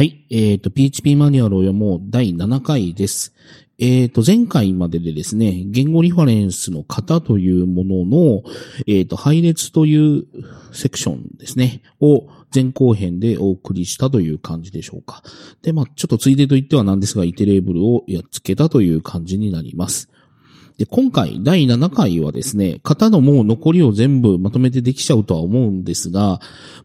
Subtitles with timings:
[0.00, 0.24] はい。
[0.30, 3.34] えっ、と、PHP マニュアルを読もう第7回です。
[3.78, 8.42] えっ、と、前回まででですね、言語リファレンスの型というものの、
[8.86, 10.24] えっ、と、配列という
[10.72, 15.22] セクションですね、を前後編でお送りしたという感じでしょうか。
[15.60, 20.08] で、まあちょっとついでと言ってはなんですが、イテレーブルをやっつけたという感じになります。
[20.78, 26.40] で、今回、第7回はですね、型のもう残りを全部まとめてできちゃうとは思うんですが、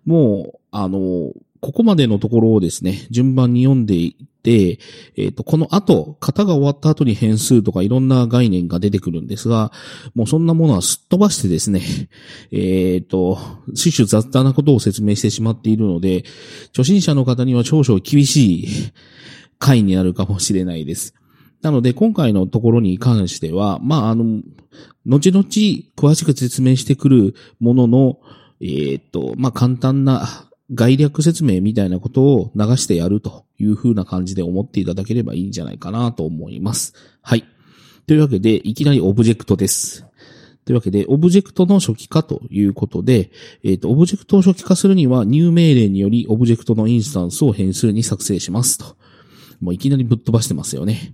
[0.05, 1.31] もう、あの、
[1.65, 4.77] ここまでのところをですね、順番に読んでいって、
[5.17, 9.71] えっ、と、この後、型が終わった後に変数とかいろんな概念が出てくるんですが、
[10.13, 11.81] もうそんなものはすっ飛ばしてですね、
[12.53, 13.39] えっ、と、
[13.75, 16.23] 種々雑多なことを説明してしまっているので、
[16.67, 18.67] 初心者の方には少々厳しい
[19.57, 21.15] 回になるかもしれないです。
[21.63, 24.43] なので、今回のところに関しては、まあ、あの、
[25.07, 25.43] 後々
[25.97, 28.19] 詳しく説明してくるものの、
[28.61, 36.93] えっ、と、まあ、簡単な概略説明みたいなことを流してやるという風な感じで思っていただければいいんじゃないかなと思います。
[37.21, 37.45] はい。
[38.07, 40.05] というわけで、いきなりオブジェクトです。
[40.65, 43.29] というわけで、オブジェクトの初期化ということで、
[43.63, 48.95] えっ、と、オブジェクトを初期化するには、 new 命令により、オブジェクトのインスタンスを変数に作成しますと。
[49.61, 51.13] もういきなりぶっ飛ばしてますよね。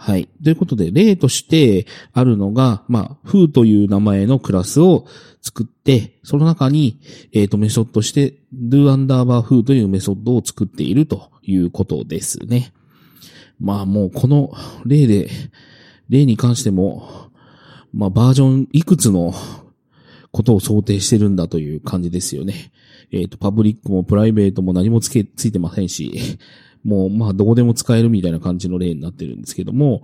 [0.00, 0.28] はい。
[0.44, 5.06] ということで、例としてあるのが、まあ、foo という名前のクラスを
[5.42, 7.00] 作って、その中に、
[7.32, 12.72] えっ、と、メソッドして、do アンダーバー foo というメソッドを作っているということですね。
[13.58, 14.52] まあ、もうこの
[14.86, 15.28] 例で、
[16.08, 17.30] 例に関しても、
[17.92, 19.34] まあ、バージョンいくつの
[20.30, 22.70] ことを想定してるんだという感じですよね。
[23.10, 26.38] えっ、と、パブリックもプライベートも何もつけ、ついてませんし、
[26.88, 30.02] もう、まあ、どこでも使えるみたいな感じの例になってるんですけども、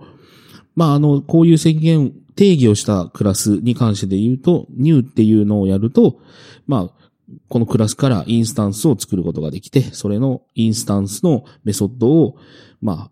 [0.75, 6.19] まあ、あの、こういう宣言、定義をしたクラスに関してで言うと、new っていうのをやると、
[6.67, 7.05] まあ、
[7.49, 12.37] このクラスからインスタンスを作ることができて、それのインスタンスのメソッドを、
[12.81, 13.11] まあ、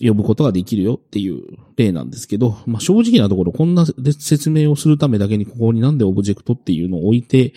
[0.00, 1.42] 呼ぶことができるよっていう
[1.76, 7.52] 例なんですけど、まあ正直なところこんな説明をするためだけにここになんでオブジェクトっていうのを置いて、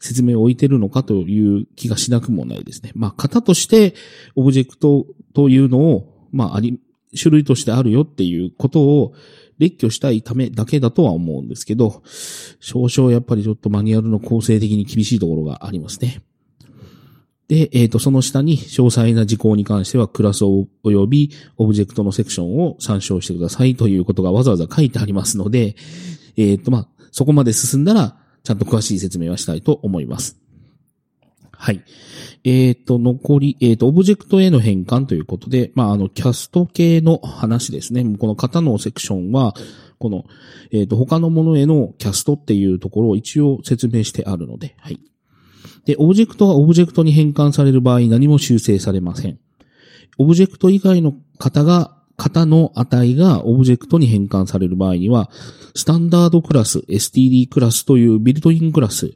[0.00, 2.92] 説明を置いてるのかという気がしなくもないですね。
[2.94, 3.94] まあ型として
[4.34, 6.80] オブジェクトというのを、まああり、
[7.20, 9.14] 種類としてあるよっていうことを
[9.58, 12.02] 列挙したいためだけだとは思うんですけど、
[12.60, 16.22] 少々やっぱりちょっとマニュアルの構成的に厳しいところがありますね。
[17.50, 25.74] で、えっ、と、その下に詳細な事項に関しては、クラスを及びオブジェクトのセクションを参照してくださいということがわざわざ書いてありますので、
[26.36, 30.38] えっ、と、まあ、そこまで進んだら、ちゃんと詳しい説明はしたいと思います。
[31.52, 31.84] はい。
[32.42, 38.02] えっ、と、残り、えっ、と、オブジェクトへの変換ということで、まあ、あの、キャスト系の話ですね。
[38.18, 39.54] この型のセクションは、
[39.98, 40.24] この、
[40.72, 45.00] えっ、と、他のものへのキャストっていうところを一応説明してあるので、はい。
[45.84, 49.38] で、オブジェクトがオブジェクトに変換される場合何も修正されません。
[50.16, 55.30] オブジェクト以外の型が、型の値がオブジェクトに変換される場合には、
[55.74, 59.14] スタンダードクラス、std クラスというビルトインクラス、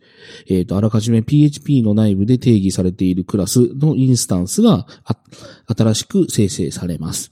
[0.48, 4.87] えっ、と、あらかじめ PHP の内部で定義されているクラスのインスタンスが
[5.66, 7.31] 新しく生成されます。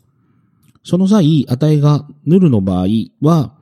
[0.84, 2.86] その際、値が null の場合
[3.22, 3.54] は、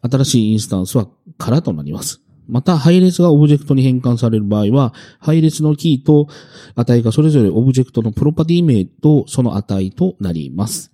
[0.00, 1.06] 新しいインスタンスは
[1.36, 2.22] 空となります。
[2.48, 6.28] また、配列がオブジェクトに変換される場合は、配列のキーと
[6.76, 10.92] 値がそれぞれオブジェクトのプロパティ名とその値となります。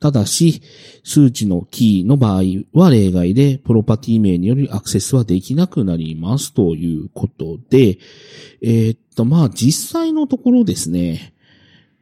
[0.00, 0.62] ただし、
[1.04, 7.98] 数値のキーの場合は例外で、プロパティ名によりアクセスはできなくなりますということで、
[8.62, 11.34] えー、っと、まあ、実際のところですね、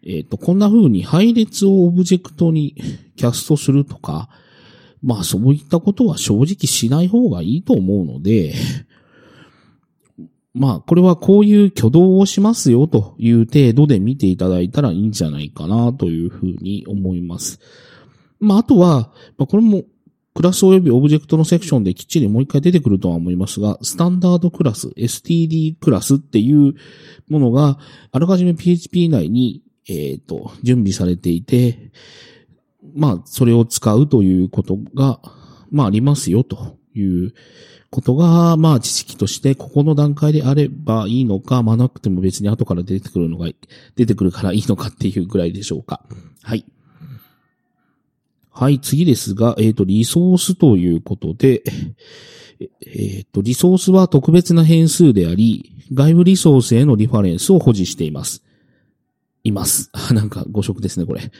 [0.04, 2.76] えー、っと、こんな風に配列をオブジェクトに
[3.16, 4.28] キャストするとか、
[5.02, 8.54] まあそういったことは正直しない方がいいと思うので、
[10.58, 17.60] まあこれはこういう挙動をしますよという程度で見ていただいたらいいんじゃないかなというふうに思います。
[18.40, 19.84] まああとは、まあこれも
[20.34, 26.74] クラス及びオブジェクトのセクションできっちりもう一回出てくるとは思いますが、スタンダードクラス、std クラスっていう
[27.28, 27.78] ものが
[28.12, 31.90] あらかじめ PHP 内に、えっ、と、準備されていて、
[32.94, 35.20] まあ、それを使うということが、
[35.70, 37.34] まあ、ありますよ、という
[37.90, 43.48] ことが、まあ、知識として、ここの段階であればいいのか、まあ、なくても別に後から出てくるのが、
[43.96, 46.02] 出てくるからいいのかっていうぐらいでしょうか。
[46.42, 46.64] はい。
[48.50, 51.62] はい、次ですが、えっ、と、リソースということで、
[52.84, 58.42] えっ、と、リソースは特別な変数であり、外部リソースへのリファレンスを保持しています。
[59.44, 59.90] います。
[60.12, 61.30] なんか誤色ですね、これ。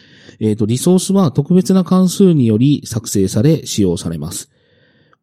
[0.41, 4.49] えっ、と、リソースは特別な関数により作成され使用されます。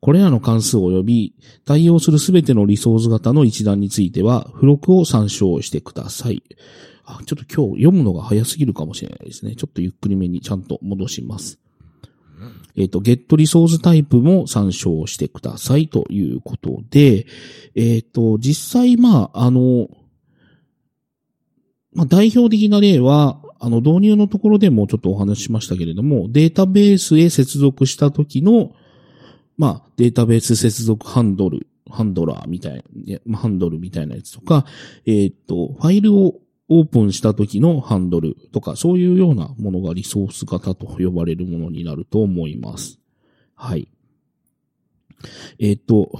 [0.02, 6.44] これらの関数及び対応するすべてのリソース型の一覧については、付録を参照してください。
[7.06, 9.56] あ、ちょっと今日読むのが早すぎるかもしれないですね。
[9.56, 11.60] ちょっとゆっくりめにちゃんと戻します。
[12.76, 17.26] えっ、ー、と、ゲットリソースタイプも参照してくださいということで、
[17.76, 19.88] えっ、ー、と、実際、まあ、あの、
[21.94, 28.74] まあ、代表的な例は、あの、導入のところでもちょっとお話ししましたけれども、データベースへ接続した時の、
[29.57, 32.84] まあ、データベース接続ハンドル、ハンドラーみたい
[33.25, 34.66] な、ハンドルみたいなやつとか、
[35.06, 43.00] えっ、と、ファイルをオープンした時のハンドルとか、そういうようなものがリソース型と呼ばれるものになると思います。
[43.54, 43.88] はい。
[45.60, 46.19] えっ、と、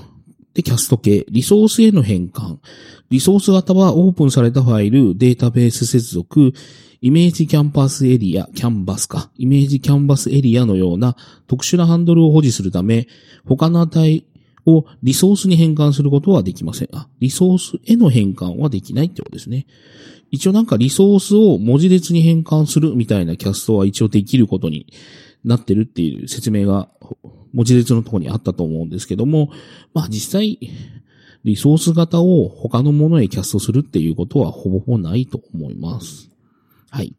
[0.56, 2.58] で、キャスト系、リソースへの変換。
[3.10, 6.54] リソース型はオープンされたファイル、データベース接続、
[7.02, 11.18] イメージキャンパスエリア、キャンバスか、イメージキャンバスエリアのような
[11.48, 13.08] 特殊なハンドルを保持するため、
[13.46, 14.26] 他の値
[14.66, 16.90] をリソースに変換することはできません。
[16.94, 19.68] あ、リソースへの変換はできないってことですね。
[20.32, 24.88] 一応なんかリソースを文字列に変換するみたいなキャストは一応できることに
[25.44, 26.90] なってるっていう説明が
[27.56, 29.50] 文字列のところにあったと思うんですけども、
[29.94, 30.60] まあ実際、
[31.46, 36.30] リソース型を他のものへキャストするっていうことはほぼほぼないと思います。
[36.90, 37.16] はい。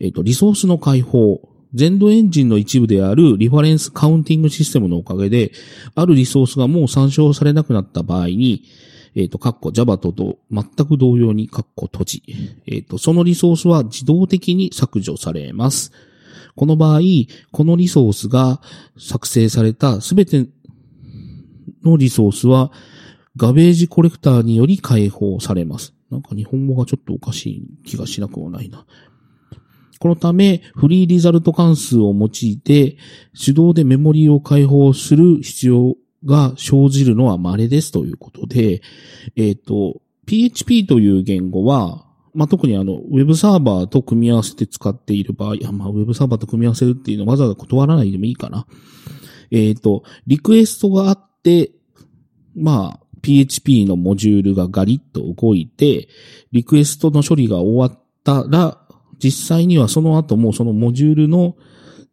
[0.00, 1.40] えっ、ー、と、リソースの解放。
[1.74, 5.52] 全土エンジンの一部であるリファレンスカウンティングシステムのおかげで、
[5.94, 8.62] あるリソースがもう参照されなくなった場合に、
[9.14, 12.22] えっ、ー、と、カッコ Java とと全く同様にカッコ閉じ。
[12.66, 15.92] えっ、ー、と、そのリソースは自動的に削除されます。
[16.58, 17.00] この場合、
[17.52, 18.60] このリソースが
[18.98, 20.48] 作成されたすべて
[21.84, 22.72] のリソースは
[23.36, 25.94] ガベージコレクターにより解放されます。
[26.10, 28.84] なんか日本語がちょっとおかしい気がしなくもないな。
[30.00, 32.96] このため、フリーリザルト関数を用いて、
[33.40, 38.82] 手動でメモリを解放する必要が生じるのは稀ですということで、
[39.36, 42.07] えっ、ー、と、PHP という言語は、
[42.38, 48.64] まあ、特にあの、ウェブサーバーと組み合わせて使っている場合、いや、まあ、ウェブサーバーと組み合わせるっていうのはわざわざ断らないでもいいかな。
[49.50, 51.72] えっ、ー、と、リクエストがあって、
[52.54, 56.06] まあ、PHP のモジュールがガリッと動いて、
[56.52, 58.86] リクエストの処理が終わったら、
[59.18, 61.56] 実際にはその後もそのモジュールの、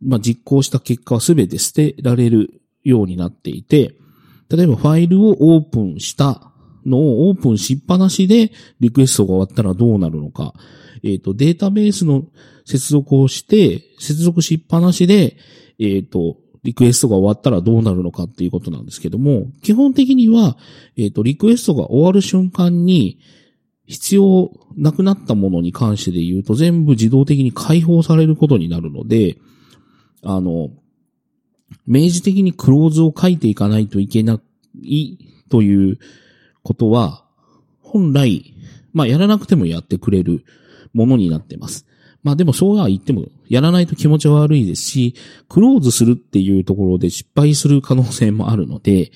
[0.01, 3.93] まあ、実行した結果はすべて捨てられるようになっていて、
[4.49, 6.51] 例えばファイルをオープンした
[6.85, 10.53] のをオープンしっぱなしでリクエストが終わったらどうなるのか。
[11.03, 12.25] えっ、ー、と、データベースの
[12.65, 15.37] 接続をして、接続しっぱなしで、
[15.79, 20.57] えっ、ー、と、リクエストが終わったらどうなるのかっていうことなんですけども、基本的には、
[20.97, 23.19] えっ、ー、と、リクエストが終わる瞬間に、
[23.87, 29.37] 必要なくなったものに関してで言うと、全部自動的に解放されることになるので、
[30.23, 30.71] あの、
[31.85, 34.39] 明示的にクローズを書いていかないといけな
[34.81, 35.17] い
[35.49, 35.99] という
[36.65, 37.23] ことは、
[37.79, 38.53] 本来、
[38.91, 40.43] まあ、やらなくてもやってくれる
[40.93, 41.85] ものになってます。
[42.23, 45.13] まあでもそうは言っても、やらないと気持ち悪いですし、
[45.47, 49.11] クローズするっていうところで失敗する可能性もあるので、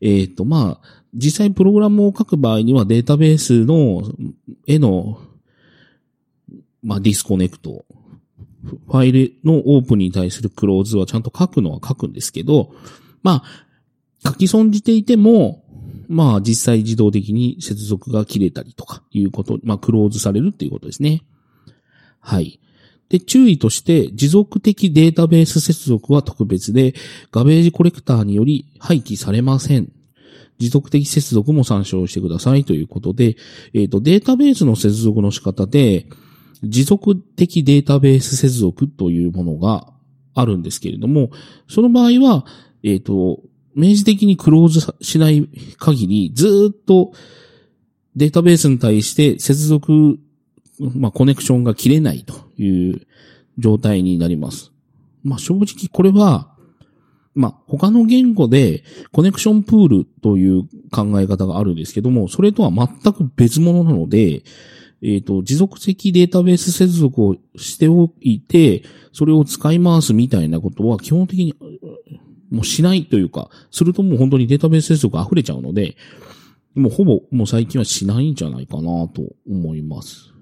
[0.00, 4.02] えっ、ー、とまあ、実際プログラムを書く場合にはデータベースの、
[4.66, 5.20] への、
[6.82, 7.84] まあ disconnect、
[8.64, 12.74] ファイルのオープンに対するクローズはちゃんと書くのは書くんですけど、
[13.22, 15.63] まあ、書き損じていても、
[16.14, 21.22] まあ実際自動的に接続が切れたりとかいうこと、まあクローズされるっていうことですね。
[22.20, 22.60] はい。
[23.08, 26.94] で、注意として、持続的データベース接続は特別で、
[27.32, 29.92] ガベージコレクターにより廃棄されません。
[30.58, 33.36] 持続的接続も参照してくださいということで、
[33.74, 36.06] えっ、ー、と、データベースの接続の仕方で、
[36.62, 39.92] 持続的データベース接続というものが
[40.32, 41.30] あるんですけれども、
[41.68, 42.46] その場合は、
[42.82, 43.40] えっ、ー、と、
[43.74, 47.12] 明示的にクローズしない限り、ずっと
[48.16, 50.18] データベースに対して接続
[50.80, 53.06] まあ、コネクションが切れないという
[53.58, 54.72] 状態になります。
[55.22, 56.50] まあ、正直これは、
[57.34, 64.42] まあ、他の言語でコネクションプールという考え方があるんですけども、それとは全く別物なので、
[65.02, 71.54] えっ、ー、と、持続的データベース接続をしておいて、それを使い回すみたいなことは基本的に
[72.54, 75.96] もうしないというか、するともう本当にデータベース接続溢れちゃうので、
[76.74, 80.32] もうほぼもう最近はしないんじゃないかなと思います。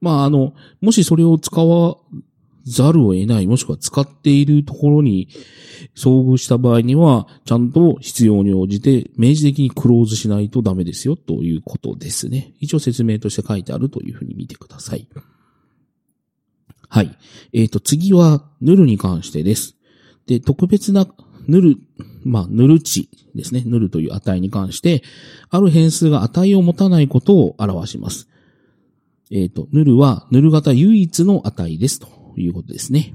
[0.00, 1.96] まあ、あの、もしそれを使わ
[2.64, 5.28] ざるを得ない、もしくは使っているところに
[5.96, 12.54] 遭遇した場合には、ちゃんと必要に応じて明示的にクローズしないとダメですよということですね。
[12.60, 15.08] 一応説明として書いてあるというふうに見てください。
[16.88, 17.16] はい。
[17.52, 19.77] えっ、ー、と、次は、ヌルに関してです。
[20.28, 21.08] で、特別な
[21.48, 21.76] ヌル
[22.24, 23.62] まあ、ヌル値ですね。
[23.64, 25.02] ヌルという値に関して、
[25.50, 28.28] ある変数が値を持たないことを表します。
[29.30, 33.14] えっ、ー、と、ヌルはヌル型唯一の値ですということですね。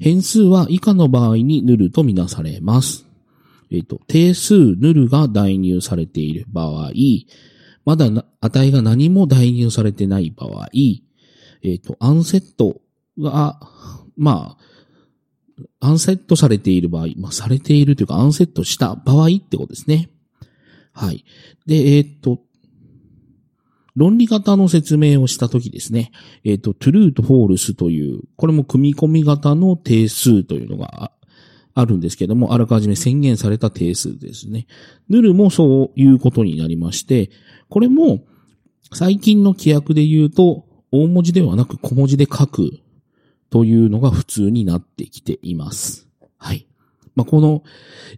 [0.00, 3.06] 変数は以下の場合にヌルとみなされます。
[3.70, 6.90] えっ、ー、と、定数ヌルが代入されている場合、
[7.84, 8.06] まだ
[8.40, 10.68] 値が何も代入されてない場合、
[11.62, 12.80] えっ、ー、と、アンセット
[13.18, 13.60] が、
[14.16, 14.73] まあ、
[15.80, 20.10] アンセットされている場合、まあ、されているというか、アンセットした場合ってことですね。
[20.92, 21.24] はい。
[21.66, 22.40] で、えっ、と、
[23.96, 26.10] 論理型の説明をしたときですね、
[26.44, 31.12] えっ、ー、と、true と false という、これも組み込み型の定数というのが
[31.74, 34.66] あるんですけども、あらかじめ宣言された定数ですね。
[35.08, 37.30] null もそういうことになりまして、
[37.68, 38.24] これも
[38.92, 42.70] 最近の規約で言うと、大文字ではなく小文字で書く
[43.54, 46.08] というのが普通になってきています。
[46.38, 46.66] はい。
[47.14, 47.62] まあ、この、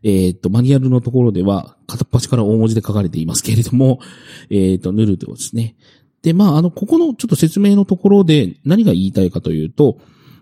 [0.03, 4.01] えっ、ー、と、マニュアルのところでは、片っ端から大文字で書かれていますけれども、
[4.49, 5.77] えっ、ー、と、塗るということですね。
[6.23, 9.99] で、まあ、あの、ここのちょっと説明のところで何が言いたいかというと、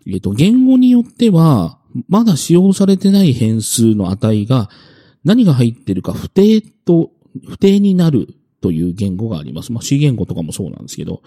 [0.07, 4.71] えっ、ー、と、言語によっては、まだ使用されてない変数の値が
[5.25, 7.11] 何が入ってるか不定と、
[7.49, 8.29] 不定になる
[8.65, 9.73] という言語があります。
[9.73, 11.23] まあ、C 言語とかもそうなんですけど、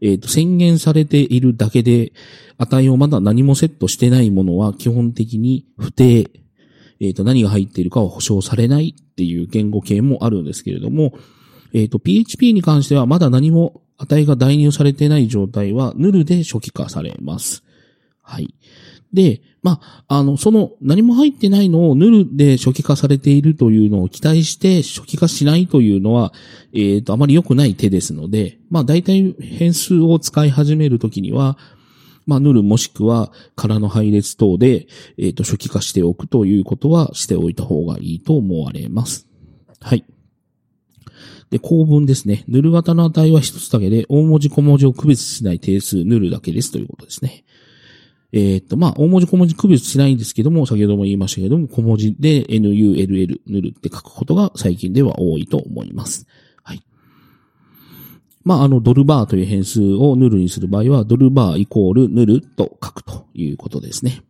[0.00, 2.12] えっ、ー、と、宣言されているだけで、
[2.58, 6.30] 値をまだ何もセットしてないものは基本的に不定
[7.00, 11.12] えっ、ー、と、何が入っているかは保証されないっていう言語系もあるんですけれども、
[11.74, 17.64] えっ、ー、と、PHP に関してはまだ何も値が代入されてない状態はヌルで初期化されます。
[18.22, 18.54] はい。
[19.12, 26.32] で、まあ、あの、その何も入ってないのをヌルで初期化されているというのを期待して初期化しないというのは、
[26.72, 31.58] えっ、ー、と、あまり良くない手ですので、まあ、大体変数を使い始めるときには、
[32.26, 34.86] まあ、ヌルもしくは空の配列等で、
[35.16, 39.26] えっ、ー、と、初期化しておくということはしておいた方がいいと思われます。
[39.80, 40.04] はい。
[41.50, 42.44] で、構文ですね。
[42.48, 47.44] ヌル型の値は一つだけで、大文字小文字を区別しない定数ヌルだけですということですね。
[48.38, 56.26] えっ、と、まあ、大文字小文字区別しないんですけども、先ほども言いましたけども、小文字で null、ヌルって書くことが最近では多いと思います。
[56.62, 56.82] はい
[58.44, 64.20] まあ、あの、ドルバーという変数をヌルにする場合は、ドルバーイコールヌルと書くということですね。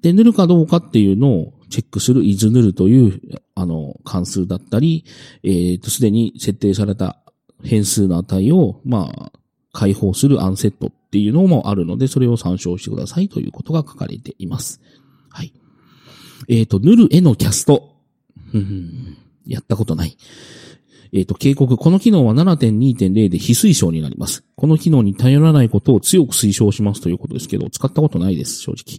[0.00, 3.20] で、ヌルかどうかっていうのをチェックする is ヌルという、
[3.54, 5.04] あの、関数だったり、
[5.42, 7.18] えっ、ー、と、すでに設定された
[7.62, 9.32] 変数の値を、まあ、
[9.72, 14.80] 解放するアンセットっていうのもあるので、それを参照してくださいということが書かれています。
[15.30, 15.52] はい。
[16.48, 17.96] えっ、ー、と、ヌルへのキャスト。
[19.46, 20.16] やったことない。
[21.12, 21.76] えっ、ー、と、警告。
[21.76, 24.44] この機能は7.2.0で非推奨になります。
[24.56, 28.98] この機能に頼らないことを強く推奨しますということですけど、使ったことないです、正直。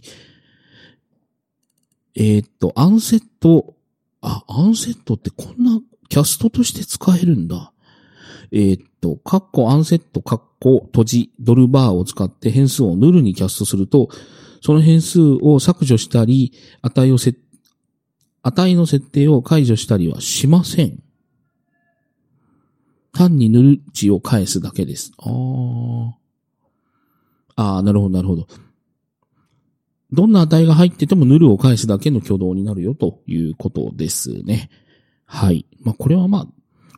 [2.16, 3.74] えっ、ー、と、アンセット、
[4.20, 7.72] あ、アンセットってこんなキャストとして使えるんだ。
[8.52, 14.08] えっ、と、カッコアンセット、カッコ閉じ、ドルバーを使って変数をヌルにキャストすると、
[14.62, 17.34] その変数を削除したり、値をせ、
[18.42, 21.02] 値の設定を解除したりはしません。
[23.12, 25.12] 単に塗る字を返すだけです。
[25.18, 25.30] あ
[27.56, 27.74] あ。
[27.74, 28.46] ああ、なるほど、なるほど。
[30.12, 34.70] どんな値が入っててもヌルを返すだけの挙動になるよということですね。
[35.26, 35.66] はい。
[35.82, 36.46] まあ、これはまあ、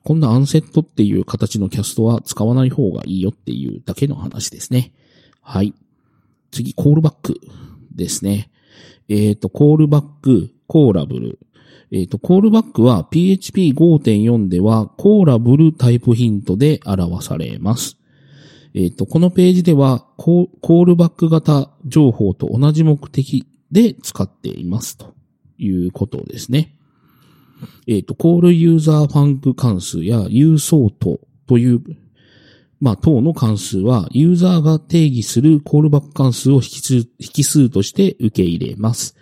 [0.06, 4.92] こんなアンセットっていう形のキャストは使わない方がいいよっていうだけの話ですね。
[5.42, 5.74] はい。
[6.52, 7.40] 次、コールバック
[7.92, 8.48] ですね。
[9.08, 11.40] えっ、ー、と、コールバック、コーラブル、
[11.90, 17.96] えっ、ー、と、コールバックは PHP5.4 ではコーラブルタイプヒントで表されます。
[18.74, 25.14] えっ、ー、と、このページではコールバック型情報と同じ目的で使っていますと
[25.58, 26.75] いうことですね。
[27.86, 31.82] えっ、ー、と、コールユーザーファンク関数やユーソートという、
[32.80, 39.16] まあ、等の関数は、ユーザーが定義するコールバック関数を引数として受け入れます。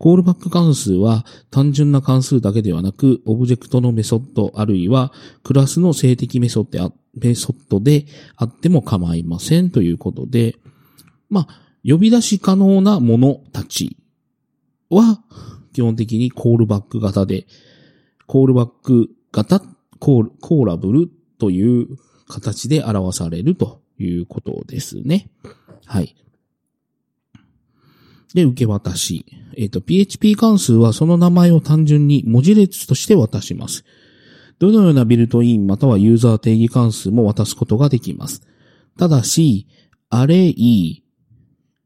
[0.00, 5.12] コールバック関数は単純な関数だけではなく、オブジェクトのメソッドあるいは
[5.44, 8.06] クラスの静的メソッドメソッドで
[8.36, 10.56] あっても構いませんということで、
[11.28, 11.48] まあ、
[11.84, 13.98] 呼び出し可能なものたち
[14.88, 15.20] は
[15.74, 17.46] 基本的にコールバック型で、
[18.30, 19.58] コールバック型、
[19.98, 21.10] コー、コーラブル
[21.40, 21.88] という
[22.28, 25.32] 形で表されるということですね。
[25.84, 26.14] はい。
[28.32, 29.26] で、受け渡し。
[29.56, 33.84] えっ、ー、と、PHP 関数はその名前を単純に文字列として渡します。
[34.60, 38.42] どのようなビルトインまたはユーザー定義関数も渡すことができます。
[38.96, 39.66] ただし、
[40.08, 41.02] アレイ、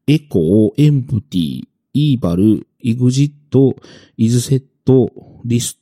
[0.05, 3.75] エコー、エンプティ、イーバル、イグジット、
[4.15, 5.11] イズセッ exit,
[5.45, 5.77] isset, list,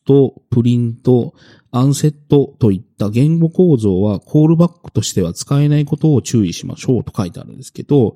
[0.51, 1.33] print,
[1.75, 8.15] アンセットといった言語構造はコールバックとしては使えないことを注意しましょうと書いてあるんですけど、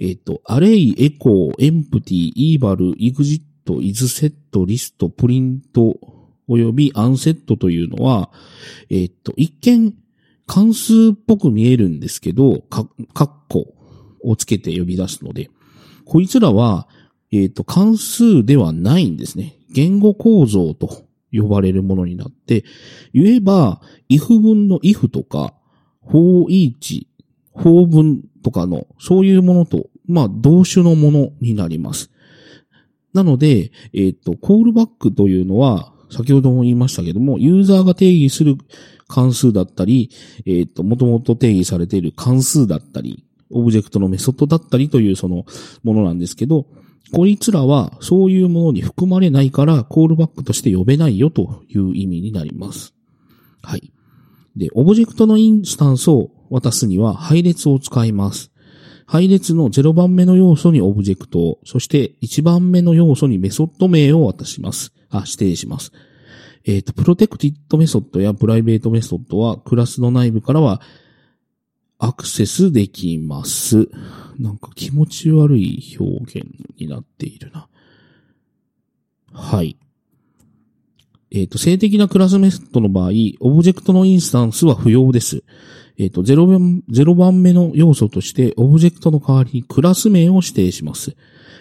[0.00, 6.00] えっ、と、アレイ、エコー、エンプティ、イーバル、イグジット、イズセット、リスト、プリント、
[6.48, 8.30] およびアンセットというのは、
[8.90, 9.94] えっ、と、一見
[10.46, 13.72] 関数っぽく見えるんですけど、カッコ
[14.24, 15.48] をつけて呼び出すので、
[16.04, 16.88] こいつらは、
[17.34, 19.56] えっ、と、関数ではないんですね。
[19.72, 22.64] 言語構造と呼ばれるものになって、
[23.12, 25.52] 言えば、if 文の if とか、
[26.06, 27.06] for each、
[27.56, 32.10] for 文とかの、そういうものと、まあ、同種のものになります。
[33.12, 38.56] なので、えっ、ー、と、コールバックというのは、先ほども言いましたけども、ユーザーが定義する
[39.08, 40.10] 関数だったり、
[40.46, 45.44] えっ、ー、と、もともと定義されている関数だったり、オブジェクトのメソッドだったりというその
[45.82, 46.66] ものなんですけど、
[47.12, 52.94] こいつらはそういうものに含まれないからコールバックとして呼べないよという意味になります。
[53.62, 53.92] はい。
[54.56, 58.50] で、オブジェクトのインスタンスを渡すには配列を使います。
[59.06, 64.92] 配列の0番目の要素にオブジェクトを、そして1番目の要素にメソッド名を渡します。
[65.10, 65.92] あ、指定します。
[66.64, 70.80] えっ、ー、と、 protected メソッドや private メソッドはクラスの内部からは
[71.98, 73.88] アクセスできます。
[74.38, 76.48] なんか気持ち悪い表現
[76.78, 77.68] になっているな。
[79.32, 79.78] はい。
[81.30, 83.10] えっ、ー、と、静的なクラスメソッドの場合、
[83.40, 85.42] オブジェクトのインスタンスは不要です。
[85.98, 91.16] えっ、ー、と0番、0番目の要素として、オブジェクトの代わりにクラス名を指定します。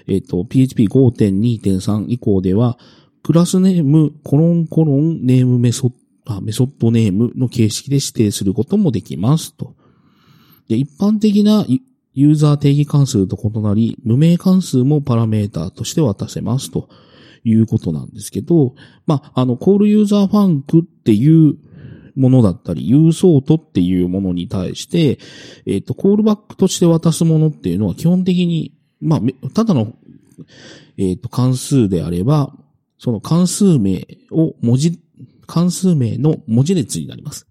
[0.07, 2.77] えっ、ー、と、PHP5.2.3 以降では、
[3.23, 5.91] クラスネーム、コロンコロンネームメソッ
[6.25, 9.75] ド、メソッドネームの形式で指定することもできますと。
[10.67, 11.65] で、一般的な
[12.13, 16.89] ユーザー定義関数と異なり、無名関数もパラメータとして渡せますと
[17.43, 21.57] いうことなんですけど、まあ、あの、コールユーザーファンクっていう
[22.15, 25.19] ものだったり、ユーソートっていうものに対して、
[25.65, 29.93] えっ、と、コールバックとして渡すものっていうのは基本的に、まあ、ただの、
[30.97, 32.53] えっ、と、関数であれば、
[32.97, 34.99] その関数名を文字、
[35.47, 37.47] 関数名の文字列になります。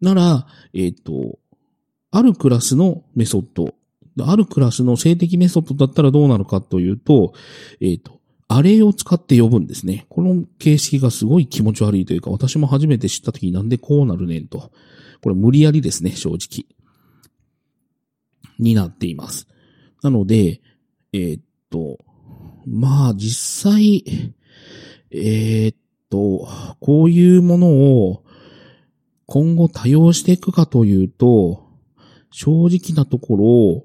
[0.00, 1.38] なら、えっ、と、
[2.16, 3.74] あるクラスのメソッド、
[4.20, 7.32] あるクラスの静的メソッドだったらどうなるかというと、
[7.80, 10.06] えっ、ー、と、アレイを使って呼ぶんですね。
[10.08, 14.70] この形式がすごい気持ち悪いというか、私も初めて知った時になんでこうなるねんと。
[15.22, 16.66] これ無理やりですね、正直。
[18.60, 19.48] になっています。
[20.00, 20.60] なので、
[21.12, 21.98] えー、っと、
[22.64, 24.04] まあ実際、
[25.10, 25.76] えー、っ
[26.10, 26.48] と、
[26.78, 28.22] こういうものを
[29.26, 31.63] 今後多用していくかというと、
[32.36, 33.84] 正直なところ、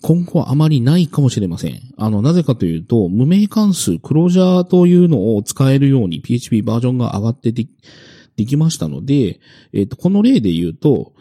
[0.00, 1.80] 今後はあまりないかもしれません。
[1.98, 7.66] あの、なぜかというと、無名関数、クロージャーというのを使えるように PHP バージョンが上がってで
[8.36, 9.38] できましたので、
[9.74, 11.12] えっ、ー、と、この例で言うと、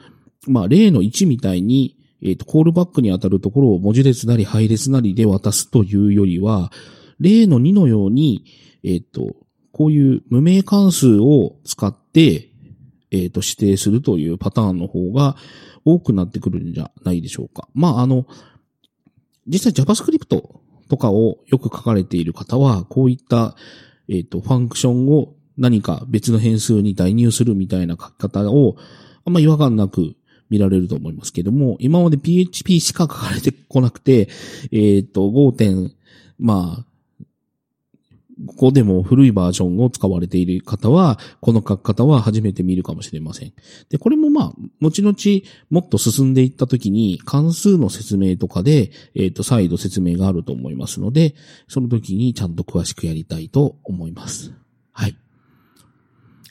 [0.47, 6.71] まあ、例の1みたいに、えっ、ー、と、コールバックに当たるところを文字列なり配列なりで渡すというよりは、
[7.19, 8.45] 例の2のように、
[8.85, 9.35] えっ、ー、と、
[9.73, 12.52] こういう無名関数を使って、
[13.13, 15.37] えっ、ー、と、指定するというパターンの方が
[15.85, 17.69] 多くなってくるんじゃないでしょうか。
[17.73, 18.25] まあ、あの、
[19.47, 20.25] 実際 JavaScript
[20.89, 23.55] とかをよく書かれている方は、こういった、
[24.09, 28.77] えっ、ー、と、ファンクションを何か別の変数に代入するみたいな書き方を、
[29.25, 30.15] あんま違和感なく
[30.49, 34.27] 見られると思いますけども、今まで PHP しか書かれてこなくて、
[34.71, 35.51] えっ、ー、と、5.
[35.51, 35.91] 点、
[36.39, 36.85] まあ、
[38.47, 43.53] ここでも古いバージョンを使われている方は、この書き方は初めて見るかもしれません。
[43.89, 45.15] で、これもまあ、後々
[45.69, 51.35] もっと進んでいった時に関数の説明とかで、えっ、ー、と、再度説明があると思いますので、
[51.67, 54.53] その時にちゃんと詳しくやりたいと思います。
[54.91, 55.15] はい。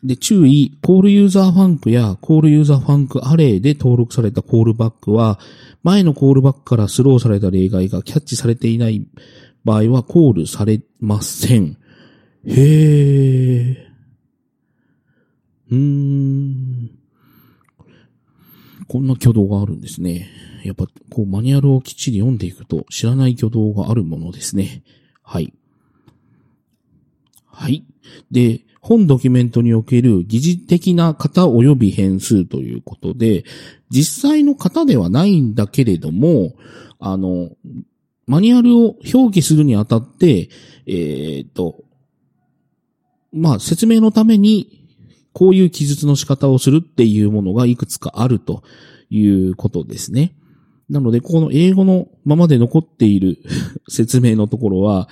[0.05, 5.39] で、注意、コールユーザーファンクやコールユーザーファンクアレイで登録されたコールバックは、
[5.85, 9.07] 前のコールバックからスローされた例外がキャッチされていない
[9.65, 11.77] 場合はコールされません。
[12.45, 13.89] へえ。
[15.71, 16.91] うーん。
[18.89, 20.29] こんな挙動があるんですね。
[20.65, 24.83] やっぱ、こう、マニュアルをきっちり読んでいくと知らない挙動があるものですね。
[25.23, 25.53] はい。
[27.47, 27.85] はい。
[28.31, 33.45] で、本ドキュメントにおける疑似的な型及び変数ということで、
[33.91, 36.55] 実際の型ではないんだけれども、
[36.99, 37.51] あの、
[38.27, 40.49] マニュアルを表記するにあたって、
[40.87, 41.85] えっ、と、
[43.33, 44.87] まあ、説明のために、
[45.33, 48.63] こういう記述の仕方をするっていうものがいくつかあると
[49.09, 50.35] いうことですね。
[50.91, 53.39] なので、この英語のままで残っている
[53.89, 55.09] 説明のところは、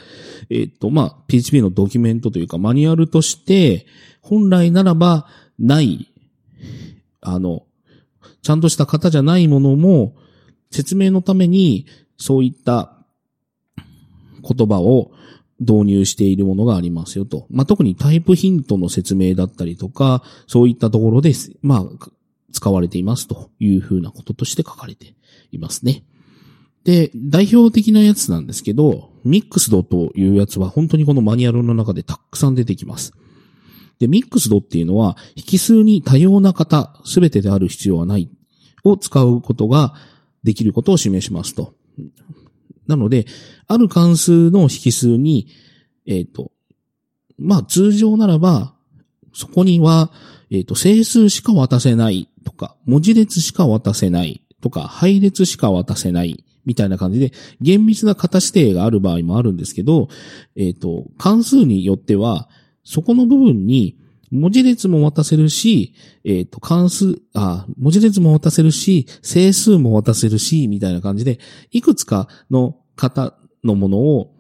[0.51, 3.87] えっ、と、まあ、PHP のドキュメントというかマニュアルとして、
[4.20, 5.27] 本来ならば
[5.59, 6.12] ない、
[7.23, 7.64] あの、
[8.42, 10.16] ちゃんとした型じゃないものも、
[10.70, 11.87] 説明のために、
[12.18, 12.99] そういった
[14.42, 15.12] 言葉を
[15.61, 17.46] 導入しているものがありますよと。
[17.50, 21.33] まあ、特にタイプヒントの説明だったりとか、そういったところで。
[21.62, 22.11] まあ、
[22.53, 25.14] 使われていますというふうなこととして書かれて
[25.53, 26.05] いますね。
[26.85, 33.12] で、代表的なやつなんですけど、ミックスドというやつは本当にこのマニュアルの中でたくさん出てきます。
[33.98, 38.31] で、ミックスドっていうのは、引数に多様な型、すべてである必要はない
[38.83, 39.94] を使うことが
[40.42, 41.74] できることを示しますと。
[42.90, 43.26] なので、
[43.68, 45.46] ある関数の引数に、
[46.07, 46.50] えっ、ー、と、
[47.38, 48.74] まあ通常ならば、
[49.33, 50.11] そこには、
[50.50, 60.09] えっ、ー、と、整数しか渡せないとか、文字列しか渡せないとか、配列しか渡せないみたいな感じで、厳密な型指定がある場合もあるんですけど、
[60.57, 62.48] えっ、ー、と、関数によっては、
[62.83, 63.96] そこの部分に
[64.31, 71.40] 文字列も渡せるし、えっ、ー、と、関数、あ、文字列も渡せるし、整数も渡せるし、みたいな感じで、
[71.73, 74.33] いくつかの型のものを、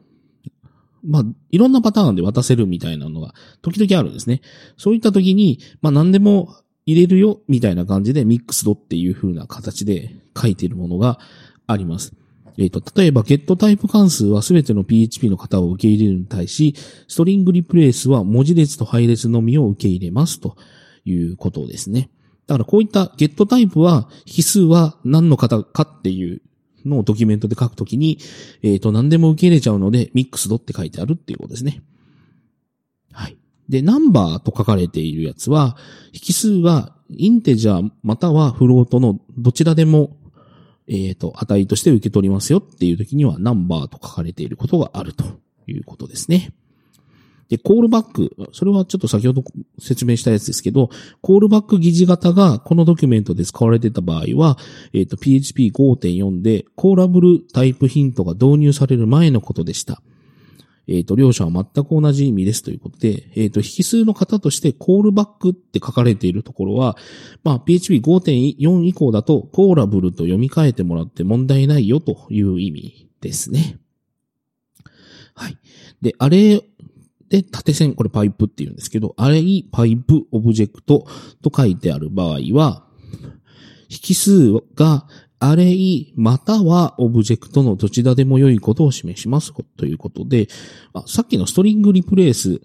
[1.02, 4.42] まあ、いろんなパターンで渡せるみたいなのが、時々あるんですね。
[4.76, 6.54] そういった時に、まあ、何でも
[6.86, 11.18] 入れるよ、みたいな感じで、ミックスドっていう風な形で書いているものが
[11.66, 12.12] あります。
[12.58, 16.74] えっ、ー、と、例えば、ゲットタイプ関数はすべての PHP の型を受け入れるに対し、
[17.08, 20.56] ストリングリプレイスは文字列と配列のみを受け入れますと
[21.04, 22.10] いうことですね。
[22.46, 26.42] だからこういったゲットタイプは、引数は何の型かっていう
[26.84, 28.18] のをドキュメントで書くときに、
[28.62, 31.82] えっ、ー、と、何でも受け入れちゃうので、ミックスドって書いてあるっていうことですね。
[33.12, 33.36] はい。
[33.68, 35.76] で、ナンバーと書かれているやつは、
[36.12, 40.16] 引数はインテジャーまたはフロートのどちらでも
[40.90, 45.24] えっ、ー、と、値として受け取りますよっていう時にはナンバーと書かれていることがあると
[45.68, 46.52] いうことですね。
[47.48, 49.42] で、コールバック、それはちょっと先ほど
[49.78, 54.58] 説明したやつですけど、コールバック疑似型がこのドキュメントで使われてた場合は、
[54.92, 60.02] えっ、ー、と、PHP5.4 でコーラブルタイプヒントが導入される前のことでした。
[60.90, 66.96] えっ、ー、と、両者は全く同じ意味ですということで、えっ、ー、と、引数の型としてコールバックって書かれているところは、
[67.44, 73.78] まあ、PHP5.4 以降だとコーラブルと読み替えてもらって問題ないよという意味ですね。
[75.34, 75.56] はい。
[76.02, 76.60] で、あれ
[77.28, 81.06] で、縦線、これパイプって言うんですけど、あれにパイプオブジェクト
[81.40, 82.84] と書いてある場合は、
[83.88, 85.06] 引数が
[85.40, 90.48] アレイまたはオブジェクトのどちらでも良いことを示しますということで、
[91.06, 92.60] さっきのストリングリプレイス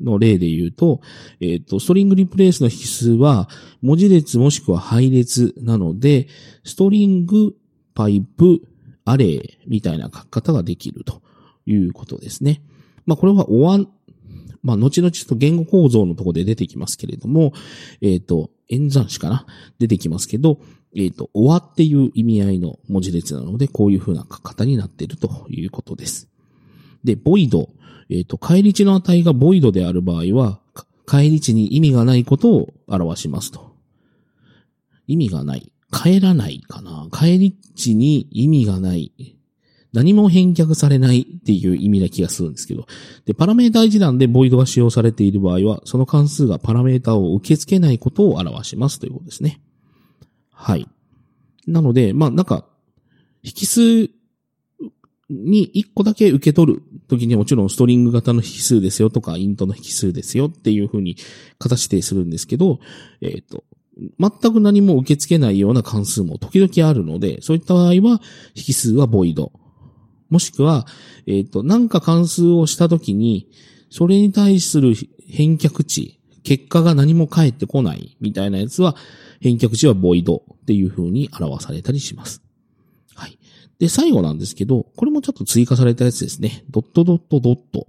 [0.00, 1.00] の例で言うと、
[1.40, 3.48] えっ、ー、と、ストリングリプレイスの引数は
[3.82, 6.28] 文字列もしくは配列なので、
[6.64, 7.54] ストリング、
[7.94, 8.62] パイプ、
[9.04, 11.22] アレイみたいな書き方ができると
[11.66, 12.62] いうことですね。
[13.04, 13.88] まあ、これはおわん、
[14.62, 17.52] まあ、後々と言語構造のところで出てきますけれども、
[18.00, 19.44] えっ、ー、と、演算子かな？
[19.78, 20.60] 出てきますけど、
[20.94, 26.28] えっ、ー、と、終わっていう意味合いの文字列なので、こういう風な書き方になっているということです。
[27.04, 27.68] で、ボイド。
[28.08, 30.60] えっ、ー、と、返り値の値がボイドである場合は、
[31.06, 33.74] 返り値に意味がないことを表しますと。
[35.06, 35.72] 意味がない。
[35.90, 37.08] 帰らないかな。
[37.10, 39.12] 返り値に意味がない。
[39.92, 42.86] 何も返却されないっていう意味な気がするんですけど。
[43.26, 49.60] で、パラメータ一覧でボイドが使用されている場合は、その関数がパラメータを受け付けないことを表しますということですね。
[50.62, 50.88] はい。
[51.66, 52.66] なので、まあなんか、
[53.42, 54.10] 引数
[55.28, 61.16] に1個だけ受け取るときにもちろんストリング型の引数ですよとか、イントの引数ですよっていうふうに
[61.58, 62.78] 形指定するんですけど、
[63.20, 63.64] えっ、ー、と、
[64.20, 68.22] 全く何も受け付けないような関数も時々あるので、そういった場合は、
[68.54, 69.50] 引数はボイド。
[70.30, 70.86] もしくは、
[71.26, 73.48] えっ、ー、と、何か関数をしたときに、
[73.90, 74.94] それに対する
[75.28, 78.96] 返却値、結果が何も返ってこないみたいなやつは、
[79.40, 82.42] 返却値はボイドっていう風に表されたりします。
[83.14, 83.38] はい。
[83.78, 86.64] で、最後なんですけど、これもちょっと追加されたやつですね。
[86.70, 87.86] ドットドットドット。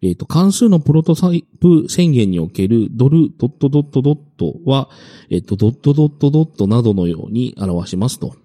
[0.00, 4.88] えっ、ー、と、関数のプロトタイプ宣言におけるドルドットドットドットは、
[5.30, 8.36] えっ、ー、と、ドットドットドットなどのように表しますと。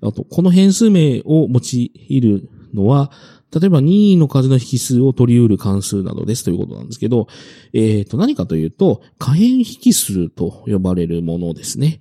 [0.00, 3.10] あと、この変数名を用いるのは、
[3.54, 7.28] 例えば任意の数の引数を取り得る関数などですということなんですけど、
[7.72, 12.00] えっ、ー、と、何かというと、可変引数と呼ばれるものですね。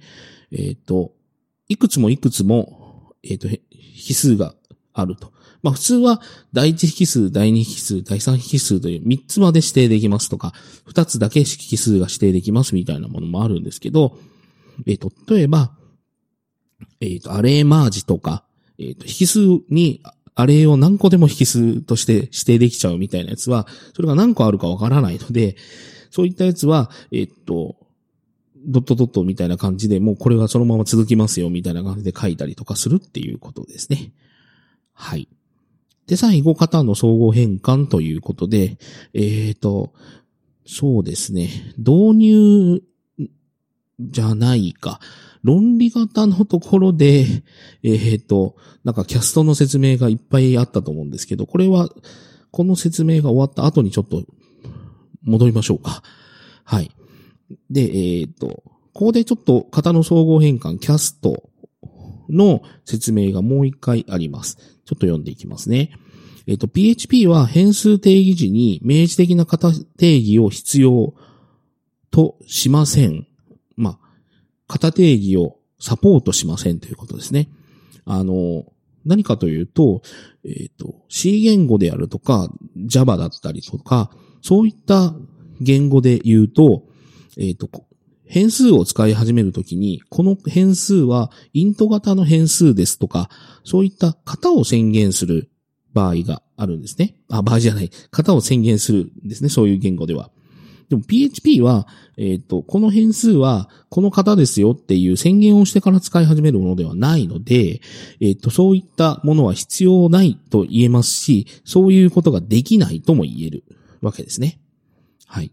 [0.51, 1.13] えっ、ー、と、
[1.69, 4.55] いくつもいくつも、えっ、ー、と、引数が
[4.93, 5.31] あると。
[5.63, 6.21] まあ普通は
[6.53, 10.53] 第一引数、第二引数、第三引数という三つまで指定できますとか、
[10.85, 11.45] 二つだけ引
[11.77, 14.17] 数が指定できますみたいなものもあるんですけど、
[14.85, 15.71] えっ、と、例えば、
[16.99, 18.43] えっ、と、アレイマージとか、
[18.77, 20.03] えっ、と、引数に、
[20.39, 25.55] あれを何個でも引数として指定できちゃうみたいなやつは、それが何個あるかわからないので、
[26.11, 27.75] そういったやつは、えっ、と、
[28.67, 34.11] ドットドットみたいな感じで、もうこれはそのまま続きますよ、みたいな感じで書いたりとかするっていうことですね。
[34.93, 35.27] はい。
[36.05, 38.77] で、最後、型の相互変換ということで、
[39.15, 39.91] えっ、ー、と、
[40.67, 41.49] そうですね。
[41.79, 42.83] 導入
[43.99, 44.99] じゃないか。
[45.43, 47.25] 論理型のところで、
[47.83, 51.89] えっ、と、なんかキャストの説明がいっぱいあったと思うんですけど、これは、
[52.51, 54.23] この説明が終わった後にちょっと
[55.23, 56.01] 戻りましょうか。
[56.63, 56.91] はい。
[57.69, 57.81] で、
[58.19, 61.49] えっ、と、ここでちょっと型の総合変換、キャスト
[62.29, 64.55] の説明がもう一回あります。
[64.55, 65.91] ちょっと読んでいきますね。
[66.47, 71.13] えっ、と、PHP は変数定義時に明示的な型定義を必要
[72.09, 73.27] としません。
[74.67, 77.49] 型定義をサポートしませんということですね。
[78.05, 78.65] あの、
[79.05, 80.01] 何かというと、
[80.43, 85.13] えっ、ー、と、C 言語であるとか、Java だったりとか、そういった
[85.61, 86.83] 言語で言うと、
[87.37, 87.69] えっ、ー、と、
[88.25, 93.29] 変数を使い始めるときに、この変数はイント型の変数ですとか、
[93.63, 95.49] そういった型を宣言する
[95.93, 97.15] 場合があるんですね。
[97.29, 97.89] あ、場合じゃない。
[98.11, 99.49] 型を宣言するんですね。
[99.49, 100.29] そういう言語では。
[100.89, 107.81] でも PHP は、えっ、ー、と、この変数はこの型ですよっていう宣言をしてから使い始めるものではないので、
[108.21, 113.63] えっ、ー、と、そういったものは必要ないと言えますし、そういうことができないとも言える
[114.01, 114.59] わけですね。
[115.27, 115.51] はい。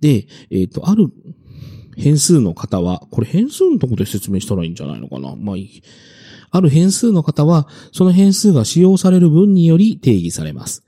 [0.00, 1.12] で、えっ、ー、と、ある
[1.96, 5.82] 変数の方は、これ変数のとこで説明したらいいんじゃないのかなまあいい。
[6.50, 10.84] ある変数の方は、その変数が使用される分により定義されます。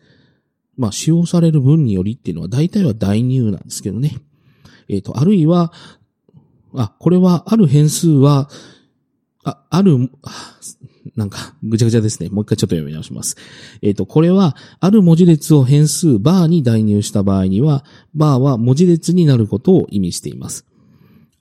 [0.81, 4.16] まあ、使用される分によりっていうのは大体は代入なんですけどね。
[4.88, 5.75] えっ、ー、と、あるいは、
[6.75, 8.49] あ、これは、ある変数は、
[9.45, 10.11] あ、ある、
[11.16, 12.31] なんか、ぐちゃぐちゃですね。
[12.31, 13.37] もう一回ちょっと読み直します。
[13.83, 20.64] えっ、ー、と、これは、ある文字列を変数バーに代入した場合には、バーは文字列になることを意味しています。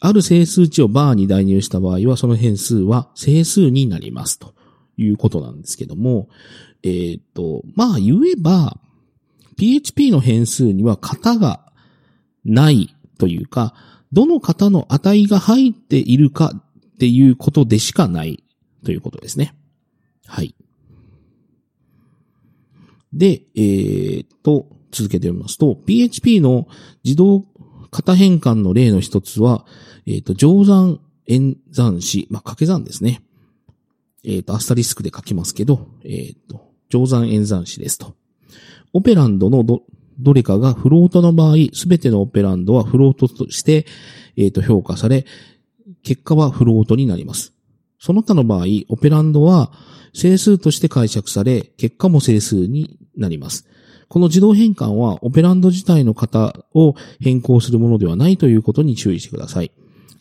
[0.01, 4.37] ある整数値をバーに代入した場合は、その変数は整数になります。
[4.37, 4.53] と
[4.97, 6.27] いうことなんですけども、
[6.83, 8.77] えっ、ー、と、まあ言えば、
[9.59, 11.65] PHP の変数には型が
[12.45, 13.73] ないというか、
[14.13, 18.43] どの型の値が入っているかっていうことでしかない
[18.85, 19.53] ということですね。
[20.25, 20.55] はい。
[23.11, 26.67] で、えー、っと、続けて読みますと、PHP の
[27.03, 27.45] 自動
[27.91, 29.65] 型変換の例の一つは、
[30.05, 33.21] えー、っと、乗算演算子、まあ、掛け算ですね。
[34.23, 38.15] えー、っと、アスタリスクで書きますけど、えっと、乗算演算子ですと。
[38.93, 39.83] オペランドのど、
[40.19, 43.85] どれかがフロートの場合、すべてのオペランドはフロートとして、
[44.37, 45.25] えっ、と、評価され、
[46.03, 47.53] 結果はフロートになります。
[47.99, 49.71] その他の場合、オペランドは
[50.13, 53.67] 整数として解釈され、結果も整数になります。
[54.07, 59.71] この自動変換はオペランド自体の型を変更するものではないということに注意してください。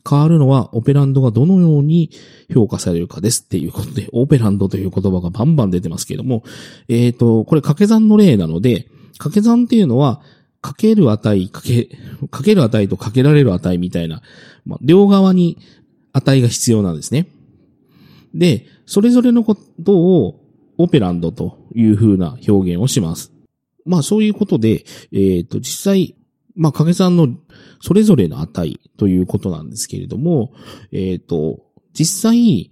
[0.08, 2.10] 変わるのはオペランドがどのように
[2.52, 6.44] 評価されるかですっていうことで、 オペランドという言葉がバンバン出てますけれども、
[6.88, 10.20] えっ、ー、と、これ掛け算の例なので、掛け算っていうのは、
[10.60, 11.88] かける値、かけ、
[12.30, 14.22] かける値とかけられる値みたいな、
[14.64, 15.56] まあ、両側に
[16.12, 17.28] 値が必要なんですね。
[18.34, 20.40] で、それぞれのことを
[20.78, 23.32] オペランドという風な表現をします。
[23.84, 26.14] まあそういうことで、えっ、ー、と、実際、
[26.58, 27.28] まあ掛け算の
[27.80, 30.52] それぞれの値ということなんですけれども、
[30.92, 31.60] えっ、ー、と、
[31.94, 32.70] 実際、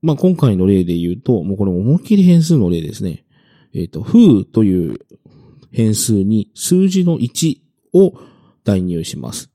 [0.00, 3.24] まあ今回の例で言うと、もうこれ思いっきり変数の例ですね。
[3.74, 4.98] えっ、ー、と、f という
[5.72, 7.56] 変数に数字の1
[7.92, 8.12] を
[8.64, 9.50] 代入します。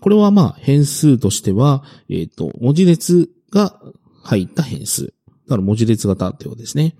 [0.00, 3.80] これはまあ変数としては、えっ、ー、と、文字列が
[4.24, 5.06] 入った変数。
[5.06, 5.10] だ
[5.50, 6.96] から文字列型ってことですね。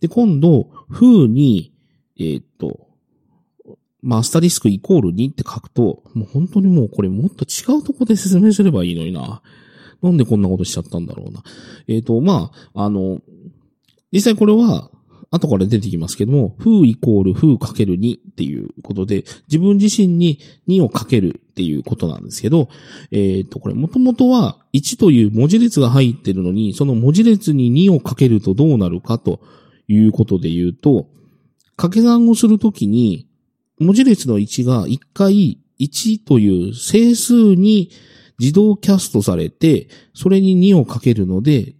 [0.00, 1.72] で、今度、風に、
[2.18, 2.87] えっ、と、
[4.02, 9.42] まあ、アスタリスクイコール2って書くと、もう本当にもうこれもっと違うとこで説明すればいいのにな。
[10.02, 11.42] なんでこんなことしちゃったんだろうな。
[11.88, 13.20] えっ、ー、と、まあ、あの、
[14.12, 14.90] 実際これは、
[15.30, 22.70] 後から出てきますけども、風イコール風かける2っていうことで、自分自身に2をかけるっていうことなんですけど、
[23.10, 29.40] えっ、ー、と、これもともとは1という文字列が入ってるのに、その文字列に2をかけるとどうなるかと
[29.86, 31.08] いうことで言うと、
[31.76, 33.27] 掛け算をするときに、
[33.78, 37.90] 文字列の1が1回1という整数に
[38.38, 41.74] 自動キャストされて、それに2をかけるので、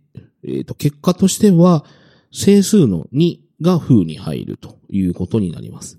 [0.44, 1.84] えっ、ー、と、結果としては、
[2.32, 5.98] 整数の2が風に入るということになります。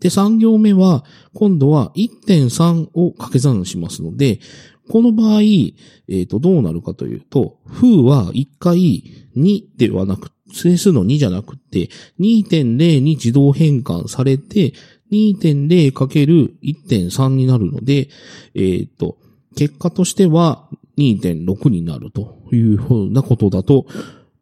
[0.00, 4.40] で、3行目は、今度は1.3を掛け算しますので、
[4.88, 9.04] この場合、えっ、と、どうなるかというと、風は1回
[9.36, 14.72] 2ではなく、整数の2じゃなくて、2.0に自動変換されて、
[15.12, 18.08] 2.0×1.3 になるので、
[18.54, 19.18] えっ、と、
[19.56, 20.68] 結果としては
[20.98, 23.86] 2.6になるというふうなことだと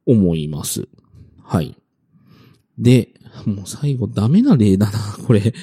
[0.06, 0.88] 思います。
[1.42, 1.76] はい。
[2.78, 3.10] で、
[3.44, 5.54] もう最後ダメな例だな、 これ。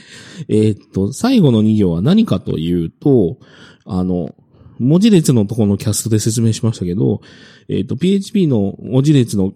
[0.48, 3.40] えー、と、最後の2行は何かというと、
[3.86, 4.36] あの、
[4.80, 7.22] 文字列のところのキャストで説明しましたけど、
[7.68, 9.54] えー、と、PHP の文字列の、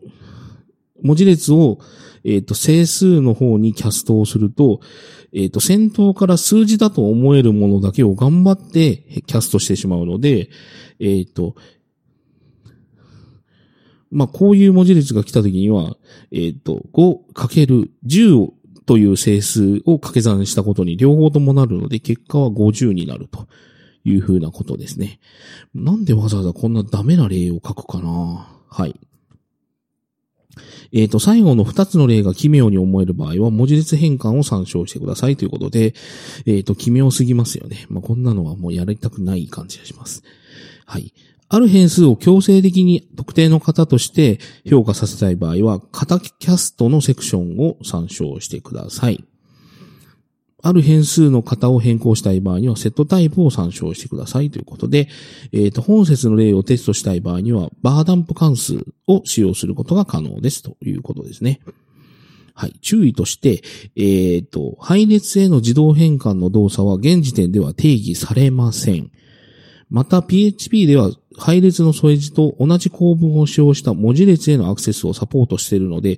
[1.02, 1.80] 文字列を、
[2.28, 4.82] えっ、と、整数の方にキャストをすると、
[5.34, 10.50] えっ、と、先頭から数字だと思えるものだけを頑張ってキャストしてしまうので、
[11.00, 11.56] えっ、と、
[14.12, 15.96] まあ、こういう文字列が来た時には、
[16.32, 18.52] えっ、と、5×10
[18.86, 23.48] という整数を掛け算したことに両方ともなるので、結果は50になると
[24.04, 25.22] いうふうなことですね。
[25.74, 29.00] なんでわざわざこんなダメな例を書くかなはい。
[30.92, 35.94] えっ、ー、と、最後の2つの例が奇妙に思える場合は、文字列変換を参照してくださいということで、
[36.46, 37.86] えっ、ー、と、奇妙すぎますよね。
[37.90, 40.24] まあ、こんなのはもうやりたくない感じがします。
[40.86, 41.14] はい。
[41.50, 44.40] ある変数を強制的に特定の型として
[44.70, 49.24] 評価させたい場合は、型キャストのセクションを参照してください。
[50.64, 55.08] ある変数の型を変更したい場合には、セットタイプを参照してくださいということで、
[55.52, 61.60] えっ、ー、と、本節の例をテストしたい場合には、バーダンプ関数を使用することが可能ですということですね。
[62.56, 62.74] はい。
[62.82, 63.62] 注意として、
[63.96, 69.12] えっ、ー、と、配列への自動変換の動作は現時点では定義されません。
[69.90, 76.18] また PHP では配列の添え字と同じ構文を使用した文字列へのアクセスをサポートしているので、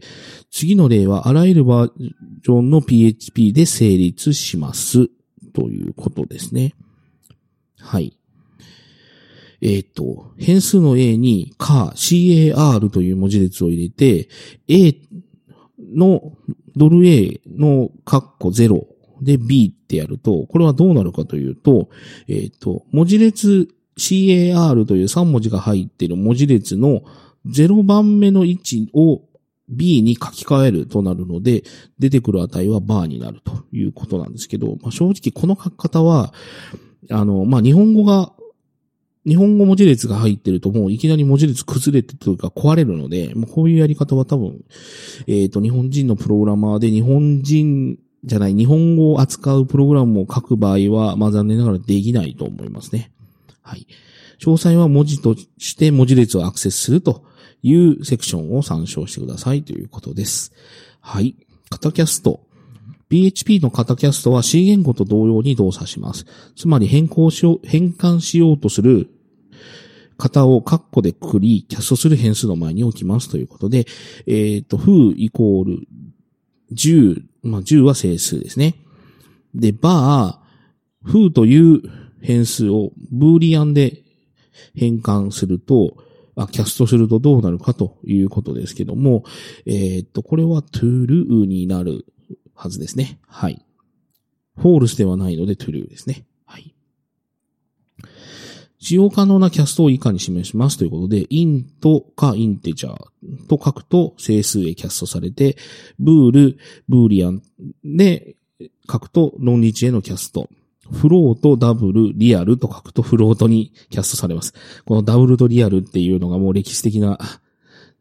[0.49, 5.10] 次の例はあらゆるバージョンの PHP で成立します。
[5.53, 6.73] ということですね。
[7.79, 8.17] はい。
[9.62, 11.91] えっ、ー、と、変数の A に car,
[12.53, 14.29] car という文字列を入れて、
[14.67, 14.95] A
[15.93, 16.34] の
[16.75, 18.86] ドル A のカッコ0
[19.21, 21.89] で B ってやると、これはどうなるかというと、
[22.27, 23.67] えっ、ー、と、文字列
[23.99, 27.01] CAR という3文字が入っている文字列の
[27.45, 29.21] 0番目の位置を
[29.69, 31.63] B に書き換えるとなるので、
[31.99, 36.33] 出てくる値はバーになるということなんですけど、まあ、正直この書き方は、
[37.12, 38.33] あの、まあ、日本語が、
[39.27, 44.63] 日本語文字列が入ってるともういきなり文字列崩れてというか壊れるので、もうこういうやり方は多分、
[45.27, 53.12] えっ、ー、と、日本人のプログラマーで日本人じゃない、日本語を扱うプログラムを書く場合は、まあ残念ながらできないと思いますね。
[53.69, 53.86] はい。
[54.39, 57.23] 詳細は文字として文字列をアクセスすると
[57.62, 60.53] いうセクションを参照してくださいということです。
[61.01, 61.36] はい。
[61.69, 62.41] 型キャスト。
[63.10, 66.25] PHP の型キャストは C 言語と同様に動作します。
[66.55, 69.12] つまり変更しよう、変換しようとする
[70.17, 73.86] 型をカッコでくり、キャストする変数の前に置きますということで、
[74.25, 75.88] えっ、ー、と、foo イコール
[76.73, 78.75] 10、まあ、10は整数ですね。
[79.53, 81.82] で、バー、フーという
[82.21, 84.03] 変数をブーリアンで
[84.75, 85.97] 変換すると、
[86.36, 89.23] あ、キャストするとどうなるかということですけども、
[89.65, 92.05] えー、っと、これは true になる
[92.55, 93.19] はずですね。
[93.27, 93.65] はい。
[94.58, 96.25] false ではないので true ですね。
[96.45, 96.73] はい。
[98.79, 101.65] 使用可能なキャストを以下に示しますということで、int
[102.15, 102.95] か integer
[103.49, 105.58] と書くと整数へキャストされて、
[105.99, 107.41] ブール、ブーリアン
[107.84, 108.38] で
[108.89, 110.49] 書くと論理値へのキャスト。
[110.91, 114.54] フロート、ダブル、リアルと書くとフロートにキャストされます。
[114.86, 117.17] このダブルとリアルっていうのがもう歴史的な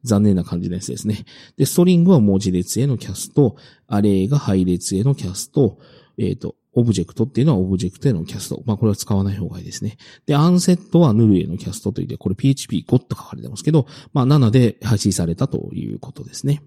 [0.05, 1.24] 残念な感じのやつですね。
[1.57, 5.79] で、 string は文字列へのキャスト、 array が配列へのキャスト、
[6.18, 8.62] えっ、ー、と、オブジェクトっていうのはオブジェクトへのキャスト。
[8.64, 9.96] まあこれは使わない方がいいですね。
[10.27, 16.62] で、 unset は null へのキャストといって、これ PHP5 と書かれてますけど、まあ7で廃止されたということですね。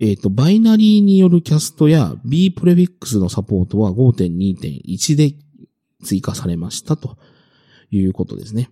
[0.00, 5.34] えっ、ー、と、バイナリーによるキャストや B プレフィックスのサポートは5.2.1で
[6.04, 7.16] 追加されましたと
[7.90, 8.70] いうことですね。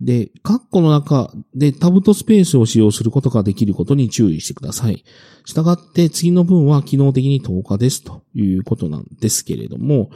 [0.00, 5.04] で、カッコの中でタブとスペースを使用することができることに注意してください。
[5.44, 10.10] したがって次の文は機能的に10日ですということなんですけれども、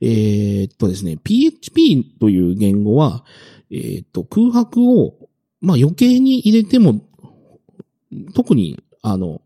[0.00, 3.24] えー、っとですね、PHP という言語は、
[3.70, 5.28] えー、っと、空白を、
[5.60, 7.00] まあ、余計に入れても、
[8.34, 9.42] 特に、あの、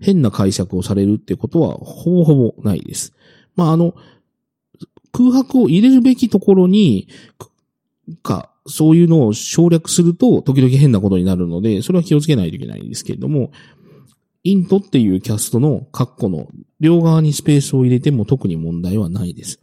[0.00, 3.12] 変な解釈をされるってことはほぼほぼないです。
[3.56, 3.94] まあ、あの、
[5.12, 7.08] 空白を入れるべきところに、
[8.22, 13.50] か、そういうのを省略すると、時々変なことになるので、それは気をつけないといけないんですけれども、
[14.44, 16.48] イントっていうキャストのカッコの
[16.80, 19.60] 両側にスペースを入れても特に問題はないです。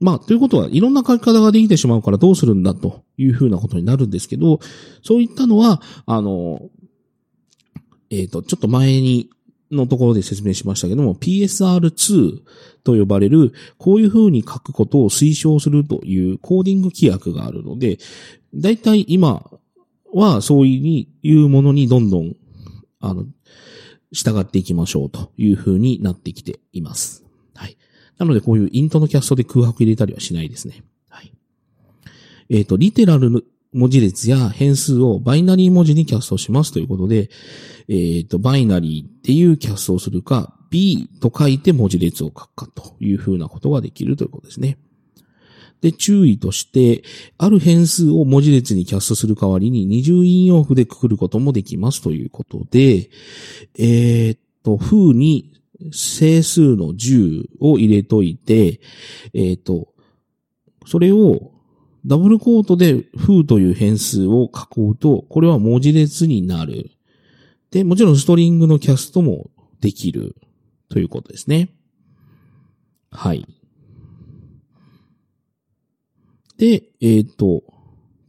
[0.00, 4.60] まあ、ということは、いろんな書き方ができてしまうからどうするんだというふうなことになるんですけど、
[5.02, 6.62] そういったのは、あの、
[8.10, 9.28] えっ、と、ちょっと前に、
[9.70, 12.40] のところで説明しましたけども、PSR2
[12.84, 17.98] と呼ばれる、こういうふうに書くことを推奨するというコーディング規約があるので、
[18.54, 19.50] だいたい今
[20.12, 22.34] はそういうものにどんどん、
[23.00, 23.24] あの、
[24.12, 27.24] 従っていきましょうというふうになってきています。
[27.54, 27.76] はい。
[28.16, 30.82] なのでこういうイントのキャストで空白入れたりはしないですね。
[31.08, 31.32] はい。
[32.48, 37.30] えっ、ー、と、リテラル文字列や変数をバイナリー文字にキャストしますということで、
[37.88, 44.78] えっ、と、バイナリーっていうキャストをするか、B と書いて文字列を書くかというふうなことができるということですね。
[45.80, 47.02] で、注意として、
[47.36, 53.10] ある変数を文字列にキャストする代わりに二重引用符でくくることもできますということで、
[53.78, 55.54] えー、っと、風に
[55.92, 58.80] 整数の10を入れといて、
[59.34, 59.88] えー、っと、
[60.86, 61.52] それを
[62.08, 66.90] ダブルコートで風という変数を囲うと、これは文字列になる。
[67.70, 69.50] で、もちろんストリングのキャストも
[69.80, 70.34] できる
[70.88, 71.68] ということですね。
[73.10, 73.46] はい。
[76.56, 77.62] で、えっ、ー、と、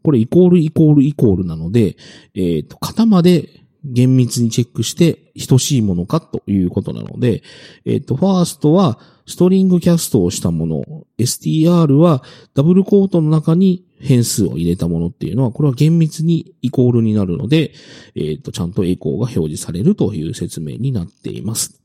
[0.04, 1.96] これイコールイコールイコールなので、
[2.36, 7.44] えっ、ー、と、型まで厳密にチェックして等しいものかということなので、
[7.86, 17.74] えっ、ー、と、ファーストはストリングキャストをしたもの、str はダブルコートの中に変数を入れたものっていうのは、これは厳密にイコールになるので、
[18.16, 21.82] えっ、ー、と、ちゃんとエコーが表示されるという説明になっています。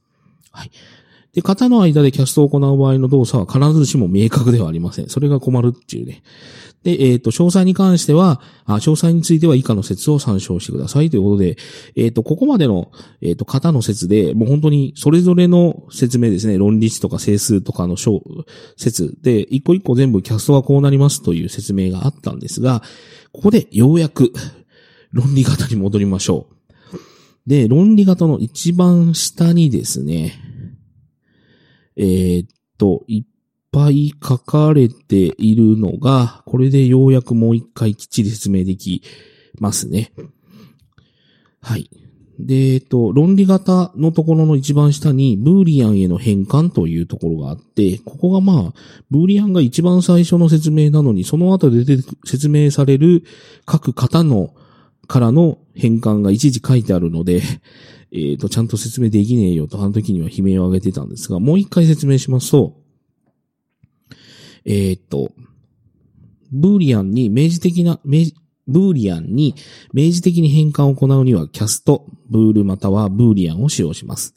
[0.50, 0.70] はい。
[1.34, 5.08] で、型の間でキャストを行う場合の動作は必ずしも明確ではありません。
[5.08, 6.22] それが困るっていうね。
[6.84, 11.56] で、えっ、ー、と、詳細に関してはあ、詳細については以下の説を参照してくださいということで、
[11.96, 17.96] えっ、ー、と、ここまでの、えっ、ー、と、型の説で、もう本当にそれぞれの説明ですね、論理値とか整数とかの
[18.76, 22.82] 説で、一個一個全部キャストはこうなりますという説明があったんですが、
[23.32, 24.32] ここでようやく
[25.10, 26.54] 論理型に戻りましょう。
[27.46, 30.34] で、論理型の一番下にですね、
[31.96, 33.24] えー、っと、いっ
[33.72, 39.02] ぱい書かれているのが、これでようやくもう一回きっちり説明でき
[39.58, 40.12] ますね。
[41.60, 41.90] はい。
[42.38, 48.72] で、えっと、論理型のところの一番下に、ブーリアンへの変換というところがあって、ここがまあ、
[49.10, 51.84] ブーリアンが一番最初の説明なのに、その後で
[52.24, 53.24] 説明される
[53.66, 54.54] 各型の
[55.06, 57.42] からの変換が一時書いてあるので、
[58.14, 62.80] えっ、ー、と、ちゃんと説明できねえよと、あの時には悲鳴を上げてたんですが、もう一回説明しますと、
[64.64, 65.32] えっ、ー、と、
[66.52, 68.26] ブーリアンに明示的な、明
[68.66, 69.54] ブーリアンに
[69.92, 74.34] 明示的に変換を行うにはキャスト、ブールまたはブーリアンを使用します。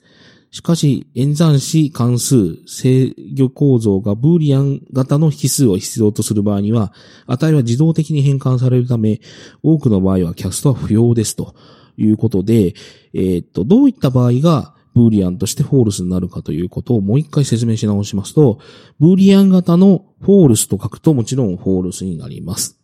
[0.50, 6.94] しかし、演算子関数、制御構造が boolean 型の引数を必要とする場合には、
[7.28, 9.22] 値は自動的に変換されるため、
[9.62, 11.54] 多くの場合はキャストは不要ですと
[11.98, 12.76] ということで、
[13.14, 18.60] え、っと、どういった場合が boolean として false になるかということをもう一回説明し直しますと、
[19.00, 22.80] boolean 型の false と書くともちろん false になります。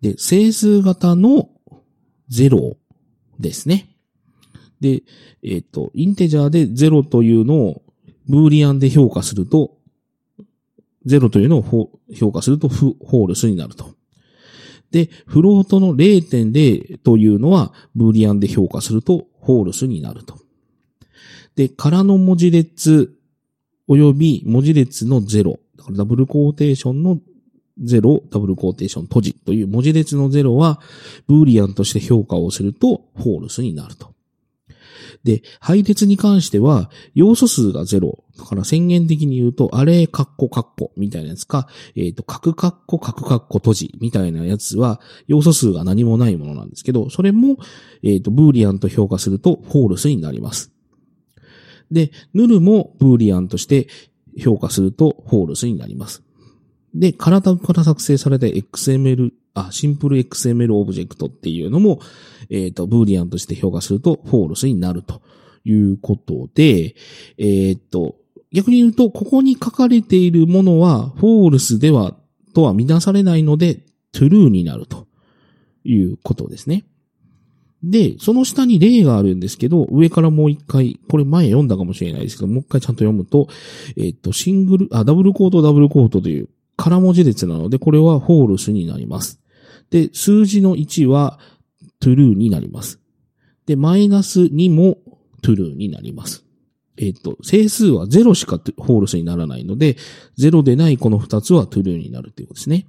[0.00, 1.50] で、整数型の
[2.30, 2.76] 0
[3.38, 3.94] ですね。
[4.80, 5.02] で、
[5.42, 7.82] えっ、と、インテジャーで0というのを
[8.26, 9.76] ブーリアンで評価すると、
[11.06, 13.99] 0というのを評価するとフォールスになると。
[14.90, 20.38] で、フロートの0.0というのは、ブーリアンで評価すると、ホールスになると。
[21.56, 23.16] で、空の文字列、
[23.88, 25.58] 及び文字列の0。
[25.76, 27.18] だからダブルコーテーションの
[27.80, 30.80] 0、ダブルコーテーション閉じという文字列の0は、
[31.26, 34.14] ブーリアンとして評価をすると、ホールスになると。
[35.24, 38.22] で、配列に関しては、要素数が0。
[38.38, 47.58] だから宣言的に言うと、あれ、カッコカッコみたいなやつか、えっ、ー、と、角カッコ角カッコ閉じみたいなやつは、要素数が何もないものなんですけど、それも、
[48.02, 50.72] えっ、ー、と、ブーリアンと評価すると、フォールスになります。
[51.90, 53.88] で、ヌルもブーリアンとして
[54.38, 56.22] 評価すると、 false になります。
[56.94, 62.00] で、空タグから作成された XML あ、シンプル XML オブジェクトっていうのも、
[62.50, 65.22] えっ、ー、と、 boolean として評価すると、 false になると
[65.64, 66.94] いうことで、
[67.38, 68.16] えっ、ー、と、
[68.52, 72.16] 逆に言うと、ここに書かれているものは、 false では、
[72.54, 73.80] とは見なされないので、
[74.12, 75.06] true になると
[75.84, 76.84] いうことですね。
[77.82, 83.48] で、その下に例があるんですけど、上からもう一回、これ前読んだかもしれないですけど、もう一回ちゃんと読むと、
[83.96, 89.39] えっ、と、シングル、あ、ダブルコートダブルコートという空文字列なので、これは false になります。
[89.90, 91.38] で、数字の1は
[92.00, 93.00] true になります。
[93.66, 94.98] で、マイナス2も
[95.42, 96.44] true になります。
[96.96, 99.96] えっ、と、整数は0しか false にならないので、
[100.38, 102.86] 0でないこの2つは true になるということですね。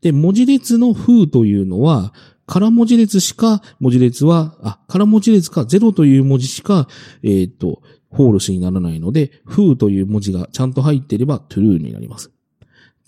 [0.00, 2.12] で、文字列の風というのは、
[2.46, 6.88] 空文字列しか文字列は、あ、空文字列か0という文字しか、
[7.22, 12.32] えっ、と、 false にならないので、風という文字がちゃんと入っていれば true になります。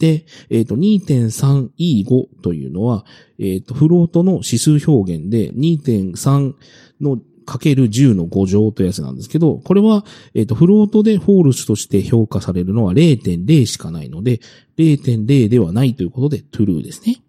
[0.00, 3.04] で、えっ、ー、と、2.3E5 というのは、
[3.38, 6.54] えっ、ー、と、 float の指数表現で2.3
[7.02, 14.40] のかける10の5乗というやつなんですけど、これは、えっ、ー、と、 float で false として評価されるのは0.0しかないので、
[14.78, 17.22] 0.0ではないということで true ですね。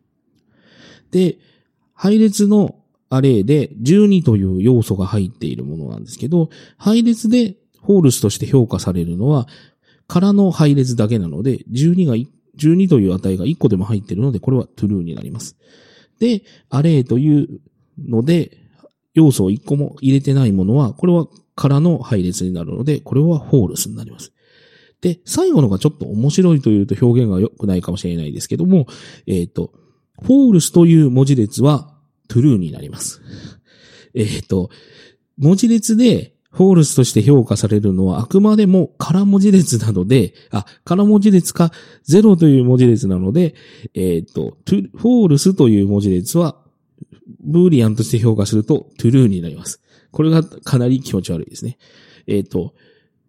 [1.12, 1.38] で、
[1.94, 2.76] 配列の
[3.10, 9.46] アレイで12という要素が入っているものなんですけど、配列でフォールスとして評価されるのは、
[10.08, 12.28] 空の配列だけなので、12が1
[12.62, 15.58] 12という値が1個でも入っているので、これは true になります。
[16.20, 17.48] で、アレイという
[17.98, 18.58] ので、
[19.14, 24.32] 要素を1個も入れてないものは、これは空の配列になるので、これは false になります。
[25.02, 28.86] で、最後のがちょっと面白いというと表現が良くないかもしれないですけども、
[29.26, 29.74] えっ、ー、と、
[30.24, 31.96] false という文字列は
[32.30, 33.22] true になります。
[34.14, 34.70] えっ、と、
[35.38, 41.72] 文字列で false として評価されるのはあくまでも空文字列なので、あ、空文字列か
[42.08, 43.56] 0という文字列なので、
[43.94, 46.58] えっ、と、 false という文字列は、
[47.40, 49.82] boolean として評価すると true になります。
[50.12, 51.78] これがかなり気持ち悪いですね。
[52.28, 52.74] えっ、と、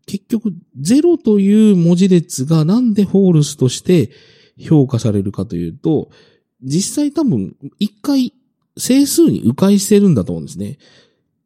[0.06, 4.10] 結局、0という文字列がなんで false として
[4.58, 6.10] 評価されるかというと、
[6.62, 8.32] 実際多分、一回
[8.76, 10.78] 整数に迂回してるんだと思うんですね。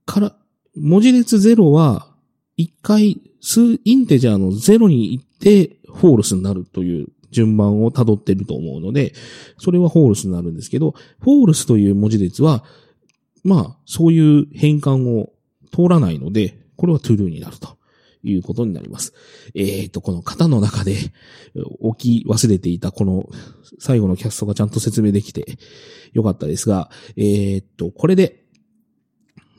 [0.06, 0.36] から、
[0.76, 2.08] 文字列0は、
[2.56, 9.14] 一回数、 integer の0に行って、 false になるという順番を辿ってると思うので、
[9.58, 12.64] それは false になるんですけど、 false という文字列は、
[13.44, 15.32] まあ、そういう変換を
[15.72, 17.76] 通らないので、これは true になると
[18.22, 19.14] いうことになります。
[19.54, 20.96] えっ、ー、と、この型の中で
[21.80, 23.28] 置き忘れていたこの
[23.78, 25.58] 最後のキャストがちゃんと説明できて
[26.12, 28.45] よかったですが、えっ、ー、と、これで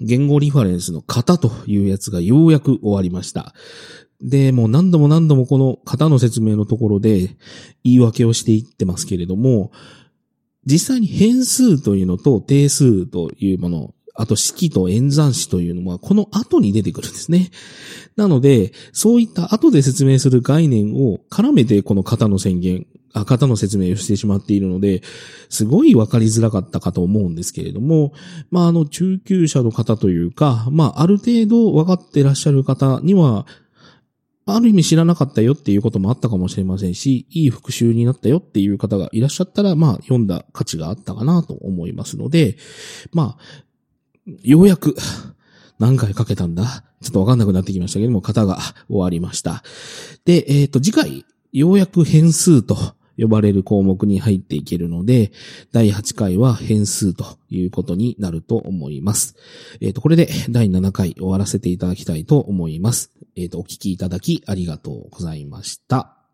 [0.01, 3.53] 言語リファレンスの型というやつがようやく終わりました。
[4.21, 7.37] で、もう何度も何度もこの型の説明のところで
[7.83, 9.71] 言い訳をしていってますけれども、
[10.65, 17.51] 実際に変数というのと定数というもの、あと式と演算子というのはこの後に出てくるんですね。
[18.15, 22.87] なので、そういった後で説明する概念を絡めてこの型の宣言、
[23.25, 25.01] 方の説明をしてしまっているので、
[25.49, 28.13] すごいわかりづらかったかと思うんですけれども、
[28.51, 33.45] まあ、あの、中級者の方というか、まあ、ある程度分かってらっしゃる方には、
[34.45, 42.57] ある意味知らなかったよっていうこともあったかもしれませんし、いい復習になったよっていう方がいらっしゃったら、まあ、読んだ価値があったかなと思いますので、
[43.11, 44.95] まあ、ようやく、
[45.79, 46.83] 何回かけたんだ？
[47.03, 48.57] ちょっとわかんなくなってきましたけども、型が
[48.87, 49.63] 終わりました。
[50.25, 52.75] で、えっ、ー、と、次回、ようやく変数と
[53.17, 55.31] 呼ばれる項目に入っていけるので、
[55.71, 59.35] 第8回は変数ということになると思います。
[59.81, 63.11] えっ、ー、と、これで第7回終わらせていただきたいと思います。
[63.35, 66.16] えっ、ー、と、お聞きいただきありがとうございました。